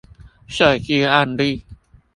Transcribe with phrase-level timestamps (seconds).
[0.49, 1.63] 設計案例